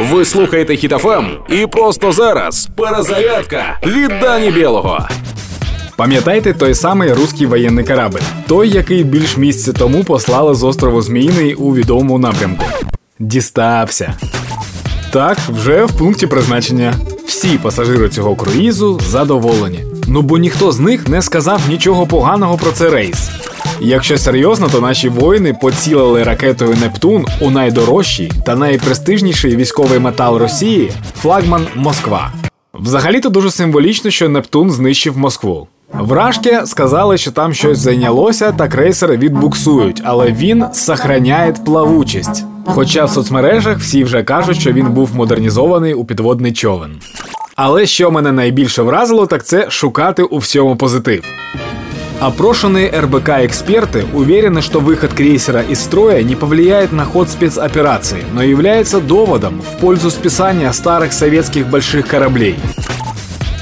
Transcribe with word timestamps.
Ви 0.00 0.24
слухаєте 0.24 0.76
Хітофем 0.76 1.26
і 1.48 1.66
просто 1.66 2.12
зараз 2.12 2.68
перезарядка 2.76 3.78
від 3.86 4.08
Дані 4.20 4.50
Білого. 4.50 5.08
Пам'ятаєте 5.96 6.52
той 6.52 6.74
самий 6.74 7.12
руський 7.12 7.46
воєнний 7.46 7.84
корабль? 7.84 8.18
Той, 8.46 8.70
який 8.70 9.04
більш 9.04 9.36
місяця 9.36 9.72
тому 9.78 10.04
послали 10.04 10.54
з 10.54 10.64
острову 10.64 11.02
Зміїний 11.02 11.54
у 11.54 11.74
відомому 11.74 12.18
напрямку. 12.18 12.64
Дістався. 13.18 14.14
Так, 15.12 15.38
вже 15.48 15.84
в 15.84 15.92
пункті 15.92 16.26
призначення. 16.26 16.94
Всі 17.26 17.58
пасажири 17.58 18.08
цього 18.08 18.36
круїзу 18.36 19.00
задоволені. 19.08 19.84
Ну 20.08 20.22
бо 20.22 20.38
ніхто 20.38 20.72
з 20.72 20.78
них 20.78 21.08
не 21.08 21.22
сказав 21.22 21.60
нічого 21.68 22.06
поганого 22.06 22.56
про 22.56 22.70
цей 22.72 22.88
рейс. 22.88 23.30
Якщо 23.82 24.18
серйозно, 24.18 24.68
то 24.72 24.80
наші 24.80 25.08
воїни 25.08 25.54
поцілили 25.54 26.22
ракетою 26.22 26.76
Нептун 26.80 27.26
у 27.40 27.50
найдорожчий 27.50 28.32
та 28.46 28.56
найпрестижніший 28.56 29.56
військовий 29.56 29.98
метал 29.98 30.36
Росії 30.36 30.92
флагман 31.22 31.66
Москва. 31.74 32.32
Взагалі-то 32.74 33.28
дуже 33.28 33.50
символічно, 33.50 34.10
що 34.10 34.28
Нептун 34.28 34.70
знищив 34.70 35.18
Москву. 35.18 35.68
Вражки 35.92 36.60
сказали, 36.64 37.18
що 37.18 37.30
там 37.30 37.54
щось 37.54 37.78
зайнялося, 37.78 38.52
та 38.52 38.68
крейсери 38.68 39.16
відбуксують, 39.16 40.02
але 40.04 40.32
він 40.32 40.64
сохраняє 40.72 41.54
плавучість. 41.64 42.44
Хоча 42.64 43.04
в 43.04 43.10
соцмережах 43.10 43.78
всі 43.78 44.04
вже 44.04 44.22
кажуть, 44.22 44.60
що 44.60 44.72
він 44.72 44.86
був 44.86 45.14
модернізований 45.14 45.94
у 45.94 46.04
підводний 46.04 46.52
човен. 46.52 46.96
Але 47.56 47.86
що 47.86 48.10
мене 48.10 48.32
найбільше 48.32 48.82
вразило, 48.82 49.26
так 49.26 49.44
це 49.46 49.70
шукати 49.70 50.22
у 50.22 50.38
всьому 50.38 50.76
позитив. 50.76 51.24
Опрошенные 52.19 52.89
РБК 52.89 53.29
эксперты 53.43 54.05
уверены, 54.13 54.61
что 54.61 54.79
выход 54.79 55.13
крейсера 55.13 55.61
из 55.61 55.79
строя 55.79 56.23
не 56.23 56.35
повлияет 56.35 56.91
на 56.91 57.05
ход 57.05 57.29
спецоперации, 57.29 58.23
но 58.33 58.41
является 58.41 59.01
доводом 59.01 59.61
в 59.61 59.79
пользу 59.79 60.09
списания 60.09 60.71
старых 60.71 61.13
советских 61.13 61.67
больших 61.67 62.07
кораблей. 62.07 62.55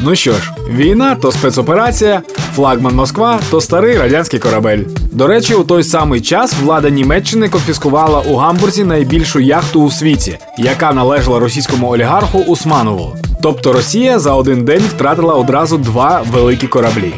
Ну 0.02 0.16
що 0.16 0.34
ж, 0.34 0.52
війна 0.70 1.16
то 1.16 1.32
спецоперація, 1.32 2.22
флагман 2.56 2.96
Москва 2.96 3.40
то 3.52 3.62
старий 3.62 3.98
радянський 3.98 4.40
корабель. 4.40 4.80
До 5.12 5.28
речі, 5.28 5.54
у 5.54 5.64
той 5.64 5.84
самий 5.84 6.22
час 6.22 6.54
влада 6.62 6.90
Німеччини 6.90 7.50
конфіскувала 7.50 8.20
у 8.20 8.36
Гамбурзі 8.36 8.84
найбільшу 8.84 9.40
яхту 9.40 9.84
у 9.84 9.92
світі, 9.92 10.38
яка 10.58 10.94
належала 10.94 11.40
російському 11.40 11.90
олігарху 11.90 12.40
Усманову. 12.40 13.16
Тобто 13.42 13.74
Росія 13.74 14.20
за 14.20 14.34
один 14.34 14.66
день 14.66 14.82
втратила 14.96 15.34
одразу 15.34 15.78
два 15.78 16.24
великі 16.32 16.68
кораблі. 16.68 17.14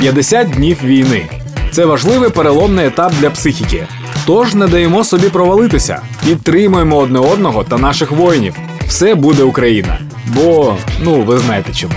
50 0.00 0.50
днів 0.50 0.84
війни. 0.84 1.26
Це 1.72 1.84
важливий 1.84 2.30
переломний 2.30 2.86
етап 2.86 3.12
для 3.20 3.30
психіки. 3.30 3.86
Тож 4.26 4.54
не 4.54 4.66
даємо 4.66 5.04
собі 5.04 5.28
провалитися, 5.28 6.00
підтримуємо 6.24 6.96
одне 6.96 7.18
одного 7.18 7.64
та 7.64 7.78
наших 7.78 8.10
воїнів. 8.10 8.54
Все 8.88 9.14
буде 9.14 9.42
Україна. 9.42 9.98
Бо, 10.26 10.76
ну 11.00 11.22
ви 11.22 11.38
знаєте 11.38 11.72
чому. 11.74 11.94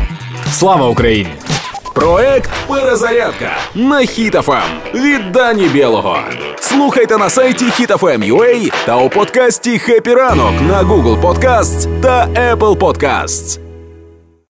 Слава 0.51 0.87
Україні! 0.87 1.29
Проект 1.93 2.49
Перезарядка 2.67 3.51
на 3.75 3.99
Хітофем 3.99 4.63
від 4.93 5.31
Дані 5.31 5.67
Білого. 5.67 6.17
Слухайте 6.59 7.17
на 7.17 7.29
сайті 7.29 7.65
HitFM.ua 7.65 8.73
та 8.85 8.97
у 8.97 9.09
подкасті 9.09 9.79
«Хеппі 9.79 10.13
ранок» 10.13 10.53
на 10.67 10.83
Google 10.83 11.21
Podcasts 11.21 12.01
та 12.01 12.27
Apple 12.27 12.77
Podcasts. 12.77 13.62